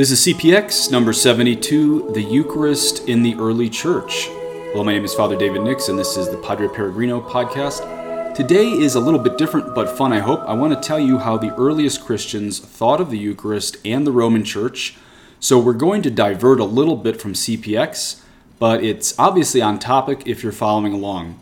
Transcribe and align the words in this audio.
This 0.00 0.12
is 0.12 0.34
CPX 0.34 0.90
number 0.90 1.12
72, 1.12 2.12
The 2.14 2.22
Eucharist 2.22 3.06
in 3.06 3.22
the 3.22 3.34
Early 3.34 3.68
Church. 3.68 4.28
Hello, 4.72 4.82
my 4.82 4.94
name 4.94 5.04
is 5.04 5.12
Father 5.12 5.36
David 5.36 5.60
Nix, 5.60 5.90
and 5.90 5.98
this 5.98 6.16
is 6.16 6.30
the 6.30 6.38
Padre 6.38 6.68
Peregrino 6.68 7.20
podcast. 7.20 8.34
Today 8.34 8.70
is 8.70 8.94
a 8.94 9.00
little 9.00 9.20
bit 9.20 9.36
different 9.36 9.74
but 9.74 9.98
fun, 9.98 10.14
I 10.14 10.20
hope. 10.20 10.40
I 10.48 10.54
want 10.54 10.72
to 10.72 10.80
tell 10.80 10.98
you 10.98 11.18
how 11.18 11.36
the 11.36 11.54
earliest 11.54 12.02
Christians 12.02 12.58
thought 12.58 13.02
of 13.02 13.10
the 13.10 13.18
Eucharist 13.18 13.76
and 13.84 14.06
the 14.06 14.10
Roman 14.10 14.42
Church. 14.42 14.96
So 15.38 15.58
we're 15.58 15.74
going 15.74 16.00
to 16.00 16.10
divert 16.10 16.60
a 16.60 16.64
little 16.64 16.96
bit 16.96 17.20
from 17.20 17.34
CPX, 17.34 18.22
but 18.58 18.82
it's 18.82 19.14
obviously 19.18 19.60
on 19.60 19.78
topic 19.78 20.22
if 20.24 20.42
you're 20.42 20.50
following 20.50 20.94
along. 20.94 21.38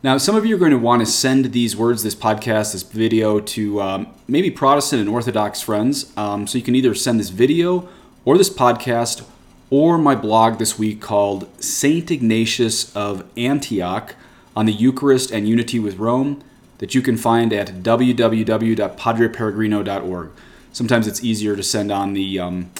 Now, 0.00 0.16
some 0.16 0.36
of 0.36 0.46
you 0.46 0.54
are 0.54 0.60
going 0.60 0.70
to 0.70 0.78
want 0.78 1.00
to 1.00 1.06
send 1.06 1.46
these 1.46 1.76
words, 1.76 2.04
this 2.04 2.14
podcast, 2.14 2.72
this 2.72 2.84
video 2.84 3.40
to 3.40 3.82
um, 3.82 4.06
maybe 4.28 4.48
Protestant 4.48 5.00
and 5.00 5.08
Orthodox 5.08 5.60
friends. 5.60 6.16
Um, 6.16 6.46
so 6.46 6.56
you 6.56 6.62
can 6.62 6.76
either 6.76 6.94
send 6.94 7.18
this 7.18 7.30
video 7.30 7.88
or 8.24 8.38
this 8.38 8.48
podcast 8.48 9.24
or 9.70 9.98
my 9.98 10.14
blog 10.14 10.60
this 10.60 10.78
week 10.78 11.00
called 11.00 11.48
St. 11.60 12.08
Ignatius 12.12 12.94
of 12.94 13.24
Antioch 13.36 14.14
on 14.54 14.66
the 14.66 14.72
Eucharist 14.72 15.32
and 15.32 15.48
Unity 15.48 15.80
with 15.80 15.98
Rome 15.98 16.44
that 16.78 16.94
you 16.94 17.02
can 17.02 17.16
find 17.16 17.52
at 17.52 17.82
www.padreperegrino.org. 17.82 20.30
Sometimes 20.72 21.08
it's 21.08 21.24
easier 21.24 21.56
to 21.56 21.62
send 21.64 21.90
on 21.90 22.12
the, 22.12 22.38
um, 22.38 22.70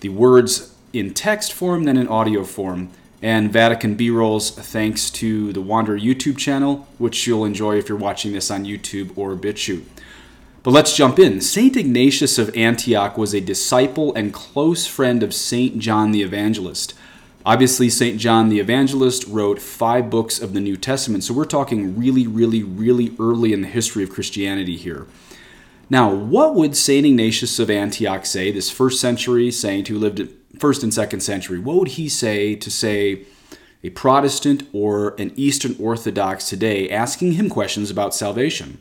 the 0.00 0.08
words 0.08 0.74
in 0.92 1.14
text 1.14 1.52
form 1.52 1.84
than 1.84 1.96
in 1.96 2.08
audio 2.08 2.42
form 2.42 2.90
and 3.26 3.52
Vatican 3.52 3.96
B 3.96 4.08
rolls 4.08 4.52
thanks 4.52 5.10
to 5.10 5.52
the 5.52 5.60
Wanderer 5.60 5.98
YouTube 5.98 6.38
channel, 6.38 6.86
which 6.98 7.26
you'll 7.26 7.44
enjoy 7.44 7.76
if 7.76 7.88
you're 7.88 7.98
watching 7.98 8.32
this 8.32 8.52
on 8.52 8.64
YouTube 8.64 9.18
or 9.18 9.34
BitChute. 9.34 9.84
But 10.62 10.70
let's 10.70 10.96
jump 10.96 11.18
in. 11.18 11.40
St. 11.40 11.76
Ignatius 11.76 12.38
of 12.38 12.56
Antioch 12.56 13.18
was 13.18 13.34
a 13.34 13.40
disciple 13.40 14.14
and 14.14 14.32
close 14.32 14.86
friend 14.86 15.24
of 15.24 15.34
St. 15.34 15.80
John 15.80 16.12
the 16.12 16.22
Evangelist. 16.22 16.94
Obviously, 17.44 17.90
St. 17.90 18.20
John 18.20 18.48
the 18.48 18.60
Evangelist 18.60 19.26
wrote 19.26 19.60
five 19.60 20.08
books 20.08 20.40
of 20.40 20.54
the 20.54 20.60
New 20.60 20.76
Testament, 20.76 21.24
so 21.24 21.34
we're 21.34 21.46
talking 21.46 21.98
really, 21.98 22.28
really, 22.28 22.62
really 22.62 23.16
early 23.18 23.52
in 23.52 23.62
the 23.62 23.66
history 23.66 24.04
of 24.04 24.10
Christianity 24.10 24.76
here. 24.76 25.08
Now, 25.90 26.14
what 26.14 26.54
would 26.54 26.76
St. 26.76 27.04
Ignatius 27.04 27.58
of 27.58 27.70
Antioch 27.70 28.24
say, 28.24 28.52
this 28.52 28.70
first 28.70 29.00
century 29.00 29.50
saint 29.50 29.88
who 29.88 29.98
lived 29.98 30.28
first 30.58 30.82
and 30.82 30.92
second 30.92 31.20
century, 31.20 31.58
what 31.58 31.76
would 31.76 31.88
he 31.88 32.08
say 32.08 32.54
to 32.56 32.70
say 32.70 33.24
a 33.82 33.90
Protestant 33.90 34.68
or 34.72 35.14
an 35.18 35.32
Eastern 35.36 35.76
Orthodox 35.78 36.48
today 36.48 36.88
asking 36.90 37.32
him 37.32 37.48
questions 37.48 37.90
about 37.90 38.14
salvation? 38.14 38.80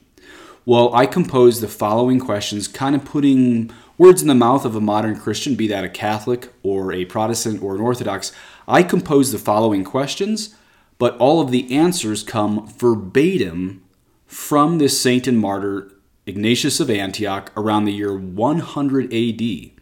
Well, 0.65 0.93
I 0.95 1.05
composed 1.05 1.61
the 1.61 1.67
following 1.67 2.19
questions, 2.19 2.67
kind 2.67 2.95
of 2.95 3.05
putting 3.05 3.71
words 3.99 4.23
in 4.23 4.27
the 4.27 4.33
mouth 4.33 4.65
of 4.65 4.75
a 4.75 4.81
modern 4.81 5.19
Christian, 5.19 5.55
be 5.55 5.67
that 5.67 5.83
a 5.83 5.89
Catholic 5.89 6.51
or 6.63 6.91
a 6.91 7.05
Protestant 7.05 7.61
or 7.61 7.75
an 7.75 7.81
Orthodox. 7.81 8.31
I 8.67 8.81
composed 8.81 9.31
the 9.31 9.37
following 9.37 9.83
questions, 9.83 10.55
but 10.97 11.15
all 11.17 11.39
of 11.39 11.51
the 11.51 11.71
answers 11.71 12.23
come 12.23 12.67
verbatim 12.67 13.83
from 14.25 14.79
this 14.79 14.99
saint 14.99 15.27
and 15.27 15.39
martyr, 15.39 15.91
Ignatius 16.25 16.79
of 16.79 16.89
Antioch, 16.89 17.51
around 17.55 17.85
the 17.85 17.93
year 17.93 18.17
100 18.17 19.13
AD. 19.13 19.74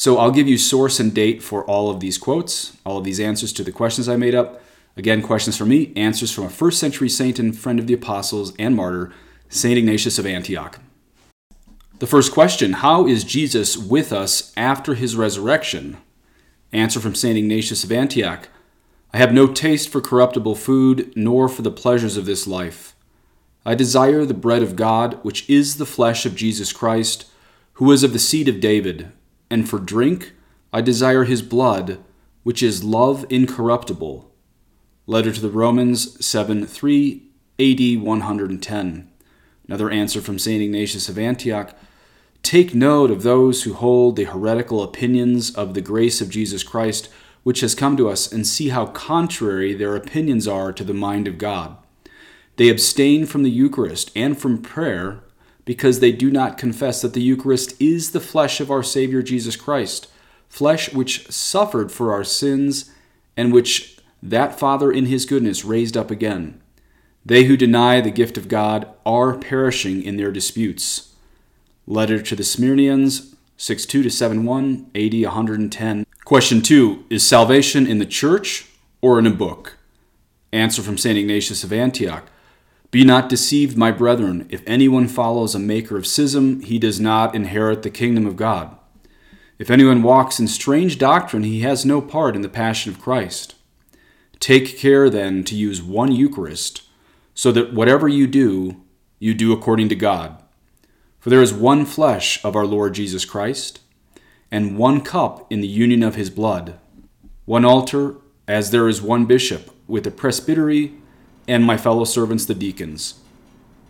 So 0.00 0.16
I'll 0.16 0.30
give 0.30 0.48
you 0.48 0.56
source 0.56 0.98
and 0.98 1.12
date 1.12 1.42
for 1.42 1.62
all 1.66 1.90
of 1.90 2.00
these 2.00 2.16
quotes, 2.16 2.74
all 2.86 2.96
of 2.96 3.04
these 3.04 3.20
answers 3.20 3.52
to 3.52 3.62
the 3.62 3.70
questions 3.70 4.08
I 4.08 4.16
made 4.16 4.34
up. 4.34 4.62
Again, 4.96 5.20
questions 5.20 5.58
from 5.58 5.68
me, 5.68 5.92
answers 5.94 6.32
from 6.32 6.44
a 6.44 6.48
first 6.48 6.80
century 6.80 7.10
saint 7.10 7.38
and 7.38 7.54
friend 7.54 7.78
of 7.78 7.86
the 7.86 7.92
apostles 7.92 8.54
and 8.58 8.74
martyr, 8.74 9.12
St. 9.50 9.76
Ignatius 9.76 10.18
of 10.18 10.24
Antioch. 10.24 10.80
The 11.98 12.06
first 12.06 12.32
question 12.32 12.72
How 12.72 13.06
is 13.06 13.24
Jesus 13.24 13.76
with 13.76 14.10
us 14.10 14.54
after 14.56 14.94
his 14.94 15.16
resurrection? 15.16 15.98
Answer 16.72 16.98
from 16.98 17.14
St. 17.14 17.36
Ignatius 17.36 17.84
of 17.84 17.92
Antioch 17.92 18.48
I 19.12 19.18
have 19.18 19.34
no 19.34 19.48
taste 19.48 19.90
for 19.90 20.00
corruptible 20.00 20.54
food, 20.54 21.12
nor 21.14 21.46
for 21.46 21.60
the 21.60 21.70
pleasures 21.70 22.16
of 22.16 22.24
this 22.24 22.46
life. 22.46 22.96
I 23.66 23.74
desire 23.74 24.24
the 24.24 24.32
bread 24.32 24.62
of 24.62 24.76
God, 24.76 25.22
which 25.22 25.46
is 25.50 25.76
the 25.76 25.84
flesh 25.84 26.24
of 26.24 26.36
Jesus 26.36 26.72
Christ, 26.72 27.26
who 27.74 27.92
is 27.92 28.02
of 28.02 28.14
the 28.14 28.18
seed 28.18 28.48
of 28.48 28.60
David 28.60 29.12
and 29.50 29.68
for 29.68 29.78
drink 29.78 30.32
I 30.72 30.80
desire 30.80 31.24
his 31.24 31.42
blood, 31.42 31.98
which 32.42 32.62
is 32.62 32.84
love 32.84 33.26
incorruptible. 33.28 34.30
Letter 35.06 35.32
to 35.32 35.40
the 35.40 35.50
Romans 35.50 36.24
7 36.24 36.64
3 36.66 37.22
AD 37.58 38.02
110. 38.02 39.10
Another 39.66 39.90
answer 39.90 40.20
from 40.20 40.38
St. 40.38 40.62
Ignatius 40.62 41.08
of 41.08 41.18
Antioch 41.18 41.76
Take 42.42 42.74
note 42.74 43.10
of 43.10 43.22
those 43.22 43.64
who 43.64 43.74
hold 43.74 44.16
the 44.16 44.24
heretical 44.24 44.82
opinions 44.82 45.54
of 45.54 45.74
the 45.74 45.80
grace 45.80 46.20
of 46.20 46.30
Jesus 46.30 46.62
Christ, 46.62 47.10
which 47.42 47.60
has 47.60 47.74
come 47.74 47.96
to 47.96 48.08
us, 48.08 48.32
and 48.32 48.46
see 48.46 48.70
how 48.70 48.86
contrary 48.86 49.74
their 49.74 49.94
opinions 49.94 50.48
are 50.48 50.72
to 50.72 50.84
the 50.84 50.94
mind 50.94 51.28
of 51.28 51.38
God. 51.38 51.76
They 52.56 52.68
abstain 52.68 53.26
from 53.26 53.42
the 53.42 53.50
Eucharist 53.50 54.10
and 54.14 54.38
from 54.38 54.62
prayer 54.62 55.22
because 55.70 56.00
they 56.00 56.10
do 56.10 56.32
not 56.32 56.58
confess 56.58 57.00
that 57.00 57.14
the 57.14 57.22
Eucharist 57.22 57.80
is 57.80 58.10
the 58.10 58.18
flesh 58.18 58.58
of 58.58 58.72
our 58.72 58.82
Savior 58.82 59.22
Jesus 59.22 59.54
Christ, 59.54 60.08
flesh 60.48 60.92
which 60.92 61.30
suffered 61.30 61.92
for 61.92 62.12
our 62.12 62.24
sins 62.24 62.90
and 63.36 63.52
which 63.52 63.96
that 64.20 64.58
Father 64.58 64.90
in 64.90 65.06
his 65.06 65.24
goodness 65.24 65.64
raised 65.64 65.96
up 65.96 66.10
again. 66.10 66.60
They 67.24 67.44
who 67.44 67.56
deny 67.56 68.00
the 68.00 68.10
gift 68.10 68.36
of 68.36 68.48
God 68.48 68.88
are 69.06 69.38
perishing 69.38 70.02
in 70.02 70.16
their 70.16 70.32
disputes. 70.32 71.14
Letter 71.86 72.20
to 72.20 72.34
the 72.34 72.42
Smyrnians, 72.42 73.36
62 73.56 74.02
to 74.02 74.10
71, 74.10 74.90
AD 74.96 75.22
110. 75.22 76.04
Question 76.24 76.62
2 76.62 77.04
Is 77.10 77.24
salvation 77.24 77.86
in 77.86 78.00
the 78.00 78.06
church 78.06 78.66
or 79.00 79.20
in 79.20 79.26
a 79.28 79.30
book? 79.30 79.78
Answer 80.52 80.82
from 80.82 80.98
St. 80.98 81.16
Ignatius 81.16 81.62
of 81.62 81.72
Antioch. 81.72 82.26
Be 82.90 83.04
not 83.04 83.28
deceived, 83.28 83.76
my 83.76 83.92
brethren. 83.92 84.48
If 84.50 84.62
anyone 84.66 85.06
follows 85.06 85.54
a 85.54 85.60
maker 85.60 85.96
of 85.96 86.06
schism, 86.06 86.60
he 86.60 86.78
does 86.78 86.98
not 86.98 87.34
inherit 87.34 87.82
the 87.82 87.90
kingdom 87.90 88.26
of 88.26 88.36
God. 88.36 88.76
If 89.60 89.70
anyone 89.70 90.02
walks 90.02 90.40
in 90.40 90.48
strange 90.48 90.98
doctrine, 90.98 91.44
he 91.44 91.60
has 91.60 91.84
no 91.84 92.00
part 92.00 92.34
in 92.34 92.42
the 92.42 92.48
passion 92.48 92.90
of 92.90 93.00
Christ. 93.00 93.54
Take 94.40 94.76
care, 94.78 95.08
then, 95.08 95.44
to 95.44 95.54
use 95.54 95.82
one 95.82 96.10
Eucharist, 96.10 96.82
so 97.34 97.52
that 97.52 97.72
whatever 97.72 98.08
you 98.08 98.26
do, 98.26 98.80
you 99.18 99.34
do 99.34 99.52
according 99.52 99.88
to 99.90 99.94
God. 99.94 100.42
For 101.20 101.30
there 101.30 101.42
is 101.42 101.52
one 101.52 101.84
flesh 101.84 102.42
of 102.42 102.56
our 102.56 102.66
Lord 102.66 102.94
Jesus 102.94 103.24
Christ, 103.24 103.80
and 104.50 104.78
one 104.78 105.02
cup 105.02 105.46
in 105.52 105.60
the 105.60 105.68
union 105.68 106.02
of 106.02 106.16
his 106.16 106.30
blood, 106.30 106.78
one 107.44 107.64
altar, 107.64 108.16
as 108.48 108.70
there 108.70 108.88
is 108.88 109.00
one 109.00 109.26
bishop, 109.26 109.70
with 109.86 110.06
a 110.06 110.10
presbytery 110.10 110.94
and 111.48 111.64
my 111.64 111.76
fellow 111.76 112.04
servants 112.04 112.44
the 112.44 112.54
deacons. 112.54 113.20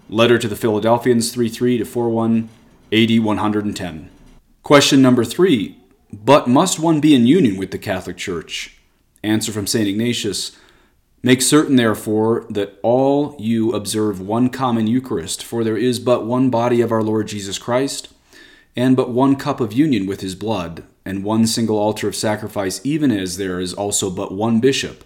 Letter 0.08 0.38
to 0.38 0.48
the 0.48 0.56
Philadelphians 0.56 1.32
3 1.32 1.48
3 1.48 1.78
to 1.78 1.84
4 1.84 2.08
1, 2.08 2.48
AD 2.92 3.20
110. 3.20 4.10
Question 4.62 5.02
number 5.02 5.24
3 5.24 5.76
But 6.12 6.48
must 6.48 6.78
one 6.78 7.00
be 7.00 7.14
in 7.14 7.26
union 7.26 7.56
with 7.56 7.70
the 7.70 7.78
Catholic 7.78 8.16
Church? 8.16 8.76
Answer 9.22 9.52
from 9.52 9.66
St. 9.66 9.88
Ignatius 9.88 10.56
Make 11.22 11.42
certain, 11.42 11.76
therefore, 11.76 12.46
that 12.48 12.78
all 12.82 13.36
you 13.38 13.72
observe 13.72 14.20
one 14.20 14.48
common 14.48 14.86
Eucharist, 14.86 15.44
for 15.44 15.62
there 15.62 15.76
is 15.76 16.00
but 16.00 16.24
one 16.24 16.48
body 16.48 16.80
of 16.80 16.90
our 16.90 17.02
Lord 17.02 17.28
Jesus 17.28 17.58
Christ, 17.58 18.08
and 18.74 18.96
but 18.96 19.10
one 19.10 19.36
cup 19.36 19.60
of 19.60 19.74
union 19.74 20.06
with 20.06 20.22
his 20.22 20.34
blood, 20.34 20.82
and 21.04 21.22
one 21.22 21.46
single 21.46 21.78
altar 21.78 22.08
of 22.08 22.16
sacrifice, 22.16 22.80
even 22.84 23.10
as 23.10 23.36
there 23.36 23.60
is 23.60 23.74
also 23.74 24.10
but 24.10 24.32
one 24.32 24.60
bishop 24.60 25.04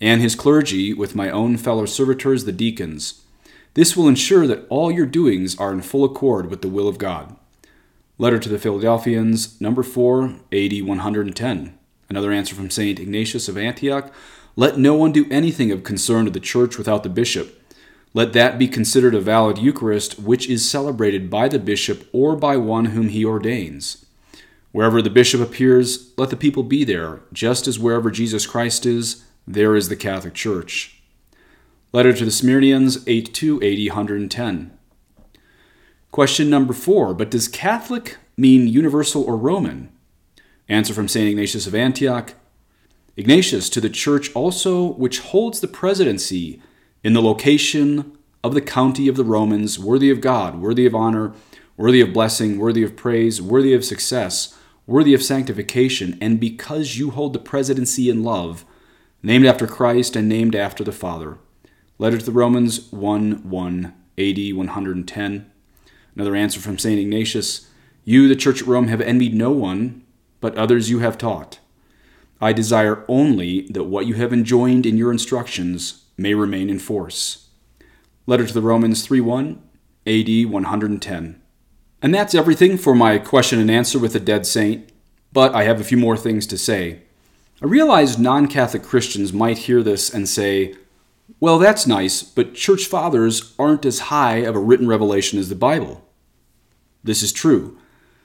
and 0.00 0.20
his 0.20 0.34
clergy 0.34 0.92
with 0.92 1.14
my 1.14 1.30
own 1.30 1.56
fellow 1.56 1.86
servitors, 1.86 2.44
the 2.44 2.52
deacons. 2.52 3.22
This 3.74 3.96
will 3.96 4.08
ensure 4.08 4.46
that 4.46 4.66
all 4.68 4.90
your 4.90 5.06
doings 5.06 5.58
are 5.58 5.72
in 5.72 5.82
full 5.82 6.04
accord 6.04 6.50
with 6.50 6.62
the 6.62 6.68
will 6.68 6.88
of 6.88 6.98
God. 6.98 7.36
Letter 8.18 8.38
to 8.38 8.48
the 8.48 8.58
Philadelphians, 8.58 9.60
number 9.60 9.82
4, 9.82 10.36
AD 10.52 10.82
110. 10.82 11.78
Another 12.08 12.32
answer 12.32 12.54
from 12.54 12.70
St. 12.70 12.98
Ignatius 12.98 13.48
of 13.48 13.58
Antioch 13.58 14.10
Let 14.54 14.78
no 14.78 14.94
one 14.94 15.12
do 15.12 15.26
anything 15.30 15.70
of 15.70 15.84
concern 15.84 16.24
to 16.24 16.30
the 16.30 16.40
church 16.40 16.78
without 16.78 17.02
the 17.02 17.10
bishop. 17.10 17.62
Let 18.14 18.32
that 18.32 18.58
be 18.58 18.68
considered 18.68 19.14
a 19.14 19.20
valid 19.20 19.58
Eucharist 19.58 20.18
which 20.18 20.48
is 20.48 20.70
celebrated 20.70 21.28
by 21.28 21.48
the 21.48 21.58
bishop 21.58 22.08
or 22.12 22.34
by 22.34 22.56
one 22.56 22.86
whom 22.86 23.10
he 23.10 23.22
ordains. 23.22 24.06
Wherever 24.72 25.02
the 25.02 25.10
bishop 25.10 25.42
appears, 25.42 26.14
let 26.16 26.30
the 26.30 26.36
people 26.36 26.62
be 26.62 26.84
there, 26.84 27.20
just 27.34 27.68
as 27.68 27.78
wherever 27.78 28.10
Jesus 28.10 28.46
Christ 28.46 28.86
is, 28.86 29.25
there 29.46 29.76
is 29.76 29.88
the 29.88 29.96
Catholic 29.96 30.34
Church. 30.34 31.02
Letter 31.92 32.12
to 32.12 32.24
the 32.24 32.30
Smyrnians, 32.30 33.02
8 33.06 33.32
2 33.32 33.62
80 33.62 33.88
110. 33.88 34.78
Question 36.10 36.50
number 36.50 36.72
four 36.72 37.14
But 37.14 37.30
does 37.30 37.48
Catholic 37.48 38.16
mean 38.36 38.66
universal 38.66 39.22
or 39.22 39.36
Roman? 39.36 39.90
Answer 40.68 40.94
from 40.94 41.08
St. 41.08 41.28
Ignatius 41.28 41.66
of 41.66 41.74
Antioch 41.74 42.34
Ignatius, 43.16 43.70
to 43.70 43.80
the 43.80 43.88
Church 43.88 44.30
also 44.34 44.84
which 44.84 45.20
holds 45.20 45.60
the 45.60 45.68
presidency 45.68 46.60
in 47.02 47.14
the 47.14 47.22
location 47.22 48.12
of 48.44 48.52
the 48.52 48.60
county 48.60 49.08
of 49.08 49.16
the 49.16 49.24
Romans, 49.24 49.78
worthy 49.78 50.10
of 50.10 50.20
God, 50.20 50.60
worthy 50.60 50.84
of 50.84 50.94
honor, 50.94 51.32
worthy 51.78 52.02
of 52.02 52.12
blessing, 52.12 52.58
worthy 52.58 52.82
of 52.82 52.94
praise, 52.94 53.40
worthy 53.40 53.72
of 53.72 53.84
success, 53.84 54.56
worthy 54.86 55.14
of 55.14 55.22
sanctification, 55.22 56.18
and 56.20 56.38
because 56.38 56.98
you 56.98 57.10
hold 57.10 57.32
the 57.32 57.38
presidency 57.38 58.10
in 58.10 58.22
love, 58.22 58.66
named 59.26 59.44
after 59.44 59.66
Christ 59.66 60.14
and 60.14 60.28
named 60.28 60.54
after 60.54 60.84
the 60.84 60.92
Father. 60.92 61.36
Letter 61.98 62.18
to 62.18 62.24
the 62.24 62.30
Romans 62.30 62.92
1 62.92 63.50
1 63.50 63.94
AD 64.16 64.54
110. 64.54 65.50
Another 66.14 66.36
answer 66.36 66.60
from 66.60 66.78
St. 66.78 67.00
Ignatius 67.00 67.68
You, 68.04 68.28
the 68.28 68.36
Church 68.36 68.62
at 68.62 68.68
Rome, 68.68 68.86
have 68.86 69.00
envied 69.00 69.34
no 69.34 69.50
one, 69.50 70.04
but 70.40 70.56
others 70.56 70.90
you 70.90 71.00
have 71.00 71.18
taught. 71.18 71.58
I 72.40 72.52
desire 72.52 73.04
only 73.08 73.62
that 73.62 73.84
what 73.84 74.06
you 74.06 74.14
have 74.14 74.32
enjoined 74.32 74.86
in 74.86 74.96
your 74.96 75.10
instructions 75.10 76.04
may 76.16 76.32
remain 76.32 76.70
in 76.70 76.78
force. 76.78 77.48
Letter 78.28 78.46
to 78.46 78.54
the 78.54 78.62
Romans 78.62 79.04
3 79.04 79.20
1 79.20 79.60
AD 80.06 80.50
110. 80.52 81.42
And 82.00 82.14
that's 82.14 82.34
everything 82.36 82.78
for 82.78 82.94
my 82.94 83.18
question 83.18 83.58
and 83.58 83.72
answer 83.72 83.98
with 83.98 84.14
a 84.14 84.20
dead 84.20 84.46
saint, 84.46 84.92
but 85.32 85.52
I 85.52 85.64
have 85.64 85.80
a 85.80 85.84
few 85.84 85.98
more 85.98 86.16
things 86.16 86.46
to 86.46 86.56
say. 86.56 87.05
I 87.62 87.64
realize 87.64 88.18
non 88.18 88.48
Catholic 88.48 88.82
Christians 88.82 89.32
might 89.32 89.58
hear 89.58 89.82
this 89.82 90.12
and 90.12 90.28
say, 90.28 90.74
well, 91.40 91.58
that's 91.58 91.86
nice, 91.86 92.22
but 92.22 92.54
church 92.54 92.84
fathers 92.84 93.54
aren't 93.58 93.86
as 93.86 94.10
high 94.10 94.36
of 94.36 94.54
a 94.54 94.60
written 94.60 94.86
revelation 94.86 95.38
as 95.38 95.48
the 95.48 95.54
Bible. 95.54 96.04
This 97.02 97.22
is 97.22 97.32
true, 97.32 97.78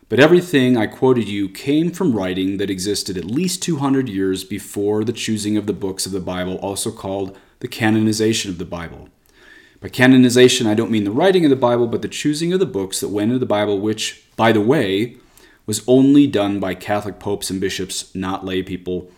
but 0.10 0.20
everything 0.20 0.76
I 0.76 0.86
quoted 0.86 1.30
you 1.30 1.48
came 1.48 1.92
from 1.92 2.14
writing 2.14 2.58
that 2.58 2.70
existed 2.70 3.18
at 3.18 3.24
least 3.24 3.64
200 3.64 4.10
years 4.10 4.44
before 4.44 5.06
the 5.06 5.14
choosing 5.14 5.56
of 5.56 5.66
the 5.66 5.74
books 5.74 6.06
of 6.06 6.12
the 6.12 6.20
Bible, 6.20 6.56
also 6.58 6.92
called 6.92 7.38
the 7.60 7.70
canonization 7.70 8.52
of 8.52 8.58
the 8.58 8.66
Bible. 8.66 9.08
By 9.80 9.88
canonization, 9.88 10.68
I 10.68 10.74
don't 10.74 10.92
mean 10.92 11.06
the 11.06 11.12
writing 11.12 11.46
of 11.46 11.50
the 11.50 11.56
Bible, 11.56 11.88
but 11.88 12.02
the 12.02 12.08
choosing 12.10 12.52
of 12.52 12.60
the 12.60 12.66
books 12.66 13.00
that 13.00 13.10
went 13.10 13.32
into 13.32 13.40
the 13.40 13.46
Bible, 13.46 13.80
which, 13.80 14.26
by 14.36 14.52
the 14.52 14.62
way, 14.62 15.16
was 15.66 15.84
only 15.88 16.28
done 16.28 16.60
by 16.60 16.76
Catholic 16.76 17.18
popes 17.18 17.50
and 17.50 17.62
bishops, 17.62 18.14
not 18.14 18.46
lay 18.46 18.62
people. 18.62 19.10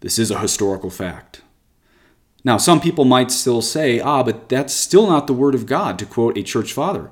This 0.00 0.18
is 0.18 0.30
a 0.30 0.38
historical 0.38 0.90
fact. 0.90 1.42
Now, 2.44 2.56
some 2.56 2.80
people 2.80 3.04
might 3.04 3.30
still 3.30 3.60
say, 3.62 4.00
ah, 4.00 4.22
but 4.22 4.48
that's 4.48 4.72
still 4.72 5.08
not 5.08 5.26
the 5.26 5.32
Word 5.32 5.54
of 5.54 5.66
God, 5.66 5.98
to 5.98 6.06
quote 6.06 6.38
a 6.38 6.42
church 6.42 6.72
father. 6.72 7.10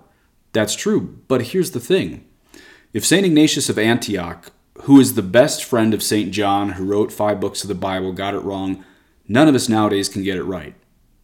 That's 0.52 0.74
true, 0.74 1.18
but 1.28 1.48
here's 1.48 1.72
the 1.72 1.80
thing. 1.80 2.24
If 2.92 3.04
St. 3.04 3.26
Ignatius 3.26 3.68
of 3.68 3.78
Antioch, 3.78 4.52
who 4.82 5.00
is 5.00 5.14
the 5.14 5.22
best 5.22 5.64
friend 5.64 5.92
of 5.92 6.02
St. 6.02 6.32
John, 6.32 6.70
who 6.70 6.84
wrote 6.84 7.12
five 7.12 7.40
books 7.40 7.62
of 7.62 7.68
the 7.68 7.74
Bible, 7.74 8.12
got 8.12 8.34
it 8.34 8.40
wrong, 8.40 8.84
none 9.28 9.48
of 9.48 9.54
us 9.54 9.68
nowadays 9.68 10.08
can 10.08 10.22
get 10.22 10.36
it 10.36 10.44
right. 10.44 10.74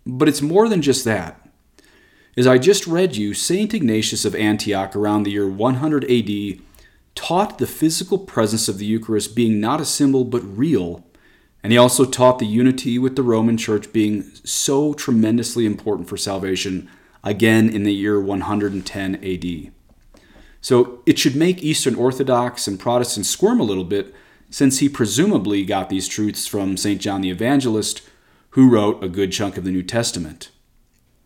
But 0.05 0.29
it's 0.29 0.43
more 0.43 0.69
than 0.69 0.83
just 0.83 1.05
that. 1.05 1.49
As 2.37 2.47
I 2.47 2.59
just 2.59 2.87
read 2.87 3.17
you, 3.17 3.35
St. 3.35 3.73
Ignatius 3.73 4.25
of 4.25 4.35
Antioch 4.35 4.97
around 4.97 5.23
the 5.23 5.31
year 5.31 5.49
100 5.49 6.11
AD 6.11 6.61
taught 7.15 7.59
the 7.59 7.67
physical 7.67 8.19
presence 8.19 8.69
of 8.69 8.79
the 8.79 8.87
Eucharist 8.87 9.37
being 9.37 9.61
not 9.61 9.81
a 9.81 9.85
symbol 9.85 10.25
but 10.25 10.41
real, 10.41 11.05
and 11.63 11.73
he 11.73 11.79
also 11.79 12.05
taught 12.05 12.39
the 12.39 12.47
unity 12.47 12.99
with 12.99 13.17
the 13.17 13.23
Roman 13.23 13.57
Church 13.57 13.93
being 13.93 14.23
so 14.45 14.95
tremendously 14.95 15.65
important 15.65 16.09
for 16.09 16.17
salvation, 16.17 16.89
again 17.23 17.69
in 17.69 17.85
the 17.85 17.95
year 17.95 18.21
110 18.21 19.15
AD. 19.25 19.73
So 20.61 21.03
it 21.07 21.19
should 21.19 21.37
make 21.37 21.63
Eastern 21.63 21.95
Orthodox 21.95 22.67
and 22.67 22.79
Protestants 22.79 23.29
squirm 23.29 23.61
a 23.61 23.65
little 23.65 23.85
bit, 23.85 24.15
since 24.51 24.79
he 24.79 24.89
presumably 24.89 25.65
got 25.65 25.89
these 25.89 26.09
truths 26.09 26.47
from 26.47 26.77
St. 26.77 27.01
John 27.01 27.21
the 27.21 27.31
Evangelist, 27.31 28.03
who 28.51 28.69
wrote 28.69 29.03
a 29.03 29.09
good 29.09 29.33
chunk 29.33 29.57
of 29.57 29.65
the 29.65 29.71
New 29.71 29.83
Testament. 29.83 30.51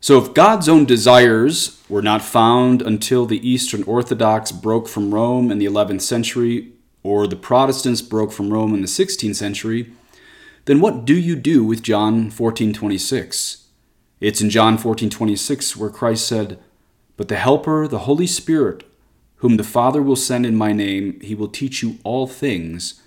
So, 0.01 0.23
if 0.23 0.35
God's 0.35 0.69
own 0.69 0.85
desires 0.85 1.83
were 1.89 2.03
not 2.03 2.23
found 2.23 2.81
until 2.83 3.27
the 3.27 3.47
Eastern 3.47 3.83
Orthodox 3.83 4.53
broke 4.53 4.87
from 4.87 5.13
Rome 5.13 5.51
in 5.51 5.59
the 5.59 5.67
11th 5.67 6.03
century, 6.03 6.73
or 7.03 7.27
the 7.27 7.37
Protestants 7.37 8.03
broke 8.03 8.31
from 8.31 8.53
Rome 8.53 8.75
in 8.75 8.83
the 8.83 8.87
16th 8.87 9.35
century, 9.35 9.91
then 10.67 10.81
what 10.81 11.05
do 11.05 11.15
you 11.15 11.35
do 11.35 11.65
with 11.65 11.83
John 11.83 12.31
14:26? 12.31 13.65
It's 14.21 14.41
in 14.41 14.51
John 14.51 14.77
14:26 14.77 15.77
where 15.77 15.91
Christ 15.91 16.27
said, 16.27 16.59
"But 17.17 17.29
the 17.29 17.37
helper, 17.37 17.89
the 17.89 18.01
Holy 18.01 18.27
Spirit, 18.27 18.85
whom 19.37 19.57
the 19.57 19.65
Father 19.65 20.03
will 20.03 20.17
send 20.17 20.45
in 20.45 20.57
my 20.57 20.73
name, 20.73 21.19
he 21.21 21.35
will 21.35 21.49
teach 21.49 21.83
you 21.83 21.99
all 22.05 22.27
things 22.27 23.01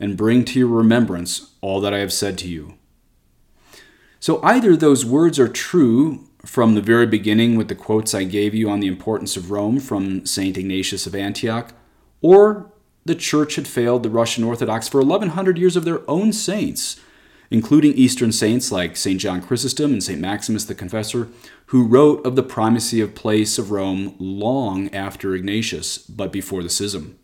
and 0.00 0.16
bring 0.16 0.44
to 0.44 0.58
your 0.58 0.68
remembrance 0.68 1.52
all 1.60 1.80
that 1.80 1.94
I 1.94 1.98
have 1.98 2.12
said 2.12 2.36
to 2.38 2.48
you." 2.48 2.74
So 4.18 4.40
either 4.42 4.74
those 4.74 5.04
words 5.04 5.38
are 5.38 5.48
true 5.48 6.24
from 6.44 6.74
the 6.74 6.80
very 6.80 7.06
beginning 7.06 7.56
with 7.56 7.68
the 7.68 7.74
quotes 7.74 8.14
I 8.14 8.24
gave 8.24 8.54
you 8.54 8.70
on 8.70 8.80
the 8.80 8.86
importance 8.86 9.36
of 9.36 9.50
Rome 9.50 9.78
from 9.78 10.24
St. 10.24 10.56
Ignatius 10.56 11.06
of 11.06 11.14
Antioch, 11.14 11.74
or 12.22 12.72
the 13.04 13.14
Church 13.14 13.56
had 13.56 13.68
failed 13.68 14.02
the 14.02 14.10
Russian 14.10 14.44
Orthodox 14.44 14.88
for 14.88 14.98
1100 14.98 15.58
years 15.58 15.76
of 15.76 15.84
their 15.84 16.08
own 16.08 16.32
saints, 16.32 17.00
including 17.50 17.92
Eastern 17.92 18.32
saints 18.32 18.72
like 18.72 18.96
St. 18.96 19.20
John 19.20 19.42
Chrysostom 19.42 19.92
and 19.92 20.02
St. 20.02 20.20
Maximus 20.20 20.64
the 20.64 20.74
Confessor, 20.74 21.28
who 21.66 21.86
wrote 21.86 22.24
of 22.26 22.36
the 22.36 22.42
primacy 22.42 23.00
of 23.00 23.14
place 23.14 23.58
of 23.58 23.70
Rome 23.70 24.14
long 24.18 24.92
after 24.94 25.34
Ignatius, 25.34 25.98
but 25.98 26.32
before 26.32 26.62
the 26.62 26.70
schism. 26.70 27.18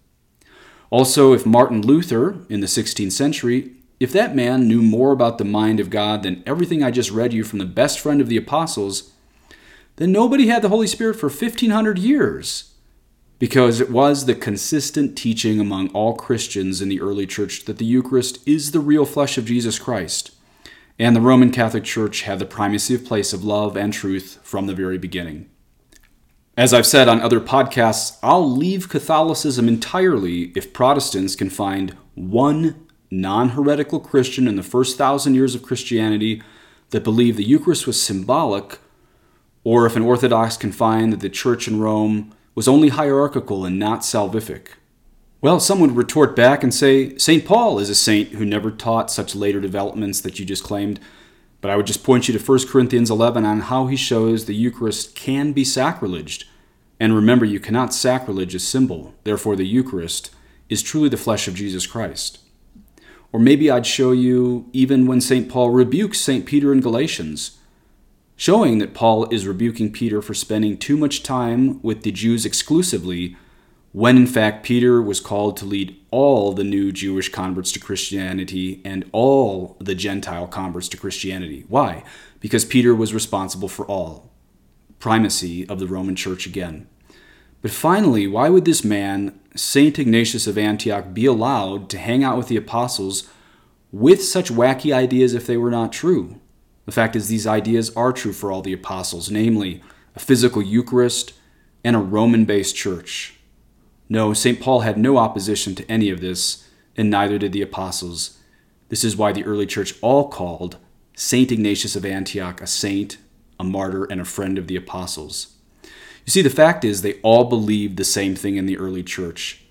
Also, 0.90 1.32
if 1.32 1.46
Martin 1.46 1.82
Luther 1.82 2.44
in 2.48 2.60
the 2.60 2.66
16th 2.66 3.12
century, 3.12 3.72
if 3.98 4.12
that 4.12 4.34
man 4.34 4.66
knew 4.66 4.82
more 4.82 5.12
about 5.12 5.38
the 5.38 5.44
mind 5.44 5.78
of 5.78 5.90
God 5.90 6.22
than 6.22 6.42
everything 6.46 6.82
I 6.82 6.90
just 6.90 7.10
read 7.10 7.32
you 7.32 7.44
from 7.44 7.58
the 7.58 7.64
best 7.64 8.00
friend 8.00 8.20
of 8.20 8.28
the 8.28 8.36
apostles, 8.36 9.12
then 9.96 10.10
nobody 10.10 10.48
had 10.48 10.62
the 10.62 10.68
Holy 10.68 10.86
Spirit 10.86 11.14
for 11.14 11.28
1500 11.28 11.98
years 11.98 12.69
because 13.40 13.80
it 13.80 13.90
was 13.90 14.26
the 14.26 14.34
consistent 14.34 15.16
teaching 15.16 15.58
among 15.58 15.88
all 15.88 16.14
Christians 16.14 16.82
in 16.82 16.90
the 16.90 17.00
early 17.00 17.26
church 17.26 17.64
that 17.64 17.78
the 17.78 17.86
Eucharist 17.86 18.46
is 18.46 18.70
the 18.70 18.80
real 18.80 19.06
flesh 19.06 19.38
of 19.38 19.46
Jesus 19.46 19.78
Christ. 19.78 20.32
And 20.98 21.16
the 21.16 21.22
Roman 21.22 21.50
Catholic 21.50 21.82
Church 21.82 22.22
had 22.22 22.38
the 22.38 22.44
primacy 22.44 22.94
of 22.94 23.06
place 23.06 23.32
of 23.32 23.42
love 23.42 23.78
and 23.78 23.94
truth 23.94 24.38
from 24.42 24.66
the 24.66 24.74
very 24.74 24.98
beginning. 24.98 25.48
As 26.54 26.74
I've 26.74 26.86
said 26.86 27.08
on 27.08 27.22
other 27.22 27.40
podcasts, 27.40 28.18
I'll 28.22 28.48
leave 28.48 28.90
Catholicism 28.90 29.66
entirely 29.66 30.52
if 30.54 30.74
Protestants 30.74 31.34
can 31.34 31.48
find 31.48 31.96
one 32.14 32.86
non 33.10 33.50
heretical 33.50 34.00
Christian 34.00 34.46
in 34.46 34.56
the 34.56 34.62
first 34.62 34.98
thousand 34.98 35.34
years 35.34 35.54
of 35.54 35.62
Christianity 35.62 36.42
that 36.90 37.04
believed 37.04 37.38
the 37.38 37.44
Eucharist 37.44 37.86
was 37.86 38.02
symbolic, 38.02 38.78
or 39.64 39.86
if 39.86 39.96
an 39.96 40.02
Orthodox 40.02 40.58
can 40.58 40.72
find 40.72 41.10
that 41.10 41.20
the 41.20 41.30
Church 41.30 41.66
in 41.66 41.80
Rome 41.80 42.34
was 42.54 42.68
only 42.68 42.88
hierarchical 42.88 43.64
and 43.64 43.78
not 43.78 44.00
salvific. 44.00 44.68
Well, 45.40 45.58
some 45.58 45.80
would 45.80 45.96
retort 45.96 46.36
back 46.36 46.62
and 46.62 46.72
say 46.72 47.16
St. 47.16 47.44
Paul 47.44 47.78
is 47.78 47.88
a 47.88 47.94
saint 47.94 48.30
who 48.30 48.44
never 48.44 48.70
taught 48.70 49.10
such 49.10 49.34
later 49.34 49.60
developments 49.60 50.20
that 50.20 50.38
you 50.38 50.44
just 50.44 50.64
claimed. 50.64 51.00
But 51.60 51.70
I 51.70 51.76
would 51.76 51.86
just 51.86 52.04
point 52.04 52.28
you 52.28 52.38
to 52.38 52.44
1 52.44 52.68
Corinthians 52.68 53.10
11 53.10 53.44
on 53.44 53.60
how 53.60 53.86
he 53.86 53.96
shows 53.96 54.44
the 54.44 54.54
Eucharist 54.54 55.14
can 55.14 55.52
be 55.52 55.64
sacrileged. 55.64 56.46
And 56.98 57.14
remember, 57.14 57.46
you 57.46 57.60
cannot 57.60 57.94
sacrilege 57.94 58.54
a 58.54 58.58
symbol. 58.58 59.14
Therefore, 59.24 59.56
the 59.56 59.66
Eucharist 59.66 60.30
is 60.68 60.82
truly 60.82 61.08
the 61.08 61.16
flesh 61.16 61.48
of 61.48 61.54
Jesus 61.54 61.86
Christ. 61.86 62.38
Or 63.32 63.40
maybe 63.40 63.70
I'd 63.70 63.86
show 63.86 64.12
you 64.12 64.68
even 64.72 65.06
when 65.06 65.20
St. 65.20 65.48
Paul 65.48 65.70
rebukes 65.70 66.20
St. 66.20 66.44
Peter 66.44 66.72
in 66.72 66.80
Galatians, 66.80 67.58
showing 68.40 68.78
that 68.78 68.94
Paul 68.94 69.28
is 69.28 69.46
rebuking 69.46 69.92
Peter 69.92 70.22
for 70.22 70.32
spending 70.32 70.78
too 70.78 70.96
much 70.96 71.22
time 71.22 71.78
with 71.82 72.04
the 72.04 72.10
Jews 72.10 72.46
exclusively, 72.46 73.36
when 73.92 74.16
in 74.16 74.26
fact 74.26 74.64
Peter 74.64 75.02
was 75.02 75.20
called 75.20 75.58
to 75.58 75.66
lead 75.66 75.94
all 76.10 76.54
the 76.54 76.64
new 76.64 76.90
Jewish 76.90 77.28
converts 77.28 77.70
to 77.72 77.78
Christianity 77.78 78.80
and 78.82 79.04
all 79.12 79.76
the 79.78 79.94
Gentile 79.94 80.46
converts 80.46 80.88
to 80.88 80.96
Christianity. 80.96 81.66
Why? 81.68 82.02
Because 82.40 82.64
Peter 82.64 82.94
was 82.94 83.12
responsible 83.12 83.68
for 83.68 83.84
all. 83.84 84.30
Primacy 84.98 85.68
of 85.68 85.78
the 85.78 85.86
Roman 85.86 86.16
Church 86.16 86.46
again. 86.46 86.88
But 87.60 87.72
finally, 87.72 88.26
why 88.26 88.48
would 88.48 88.64
this 88.64 88.82
man, 88.82 89.38
St. 89.54 89.98
Ignatius 89.98 90.46
of 90.46 90.56
Antioch, 90.56 91.12
be 91.12 91.26
allowed 91.26 91.90
to 91.90 91.98
hang 91.98 92.24
out 92.24 92.38
with 92.38 92.48
the 92.48 92.56
apostles 92.56 93.28
with 93.92 94.24
such 94.24 94.50
wacky 94.50 94.94
ideas 94.94 95.34
if 95.34 95.46
they 95.46 95.58
were 95.58 95.70
not 95.70 95.92
true? 95.92 96.39
The 96.90 96.94
fact 96.94 97.14
is, 97.14 97.28
these 97.28 97.46
ideas 97.46 97.94
are 97.94 98.12
true 98.12 98.32
for 98.32 98.50
all 98.50 98.62
the 98.62 98.72
apostles, 98.72 99.30
namely, 99.30 99.80
a 100.16 100.18
physical 100.18 100.60
Eucharist 100.60 101.34
and 101.84 101.94
a 101.94 102.00
Roman 102.00 102.44
based 102.44 102.74
church. 102.74 103.36
No, 104.08 104.32
St. 104.34 104.60
Paul 104.60 104.80
had 104.80 104.98
no 104.98 105.16
opposition 105.16 105.76
to 105.76 105.88
any 105.88 106.10
of 106.10 106.20
this, 106.20 106.68
and 106.96 107.08
neither 107.08 107.38
did 107.38 107.52
the 107.52 107.62
apostles. 107.62 108.38
This 108.88 109.04
is 109.04 109.16
why 109.16 109.30
the 109.30 109.44
early 109.44 109.66
church 109.66 109.94
all 110.02 110.28
called 110.28 110.78
St. 111.14 111.52
Ignatius 111.52 111.94
of 111.94 112.04
Antioch 112.04 112.60
a 112.60 112.66
saint, 112.66 113.18
a 113.60 113.62
martyr, 113.62 114.02
and 114.06 114.20
a 114.20 114.24
friend 114.24 114.58
of 114.58 114.66
the 114.66 114.74
apostles. 114.74 115.54
You 115.84 116.32
see, 116.32 116.42
the 116.42 116.50
fact 116.50 116.84
is, 116.84 117.02
they 117.02 117.20
all 117.22 117.44
believed 117.44 117.98
the 117.98 118.04
same 118.04 118.34
thing 118.34 118.56
in 118.56 118.66
the 118.66 118.78
early 118.78 119.04
church, 119.04 119.62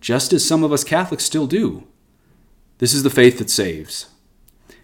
just 0.00 0.32
as 0.32 0.46
some 0.46 0.62
of 0.62 0.72
us 0.72 0.84
Catholics 0.84 1.24
still 1.24 1.48
do. 1.48 1.88
This 2.78 2.94
is 2.94 3.02
the 3.02 3.10
faith 3.10 3.38
that 3.38 3.50
saves. 3.50 4.06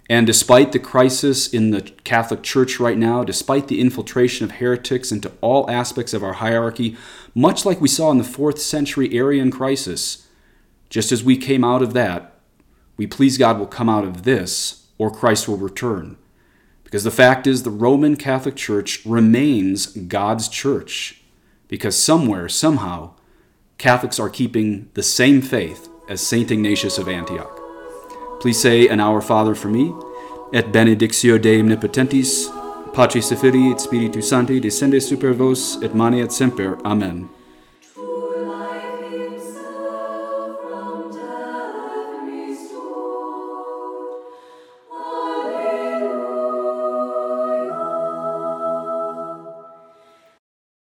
And 0.08 0.26
despite 0.26 0.72
the 0.72 0.78
crisis 0.78 1.52
in 1.52 1.70
the 1.70 1.82
Catholic 2.04 2.42
Church 2.42 2.78
right 2.78 2.96
now, 2.96 3.24
despite 3.24 3.66
the 3.66 3.80
infiltration 3.80 4.44
of 4.44 4.52
heretics 4.52 5.10
into 5.10 5.32
all 5.40 5.68
aspects 5.68 6.14
of 6.14 6.22
our 6.22 6.34
hierarchy, 6.34 6.96
much 7.34 7.64
like 7.64 7.80
we 7.80 7.88
saw 7.88 8.10
in 8.10 8.18
the 8.18 8.24
fourth 8.24 8.60
century 8.60 9.12
Arian 9.16 9.50
crisis, 9.50 10.28
just 10.88 11.10
as 11.10 11.24
we 11.24 11.36
came 11.36 11.64
out 11.64 11.82
of 11.82 11.92
that, 11.94 12.34
we 12.96 13.06
please 13.06 13.36
God 13.36 13.58
will 13.58 13.66
come 13.66 13.88
out 13.88 14.04
of 14.04 14.22
this, 14.22 14.86
or 14.96 15.10
Christ 15.10 15.48
will 15.48 15.56
return. 15.56 16.16
Because 16.84 17.04
the 17.04 17.10
fact 17.10 17.46
is, 17.46 17.62
the 17.62 17.70
Roman 17.70 18.16
Catholic 18.16 18.54
Church 18.54 19.04
remains 19.04 19.86
God's 19.86 20.48
church, 20.48 21.20
because 21.68 22.00
somewhere, 22.00 22.48
somehow, 22.48 23.10
Catholics 23.76 24.20
are 24.20 24.30
keeping 24.30 24.88
the 24.94 25.02
same 25.02 25.42
faith 25.42 25.88
as 26.08 26.24
St. 26.24 26.50
Ignatius 26.50 26.96
of 26.96 27.08
Antioch. 27.08 27.55
Please 28.40 28.60
say 28.60 28.88
an 28.88 29.00
Our 29.00 29.20
Father 29.20 29.54
for 29.54 29.68
me, 29.68 29.94
et 30.52 30.72
benedictio 30.72 31.38
Dei 31.38 31.60
omnipotentis, 31.60 32.48
Patris 32.92 33.32
et 33.32 33.38
Filii 33.38 33.72
et 33.72 33.80
Spiritus 33.80 34.28
Sancti, 34.28 34.60
descendat 34.60 35.02
super 35.02 35.32
vos 35.32 35.78
et 35.82 35.94
maneat 35.94 36.32
semper. 36.32 36.78
Amen. 36.84 37.35